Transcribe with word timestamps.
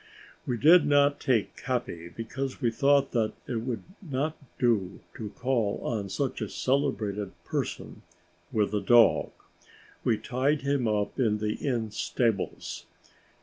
We 0.47 0.57
did 0.57 0.87
not 0.87 1.19
take 1.19 1.55
Capi, 1.55 2.09
because 2.09 2.59
we 2.59 2.71
thought 2.71 3.11
that 3.11 3.33
it 3.47 3.57
would 3.57 3.83
not 4.01 4.35
do 4.57 4.99
to 5.15 5.29
call 5.29 5.79
on 5.83 6.09
such 6.09 6.41
a 6.41 6.49
celebrated 6.49 7.33
person 7.43 8.01
with 8.51 8.73
a 8.73 8.81
dog. 8.81 9.29
We 10.03 10.17
tied 10.17 10.61
him 10.61 10.87
up 10.87 11.19
in 11.19 11.37
the 11.37 11.53
inn 11.53 11.91
stables. 11.91 12.87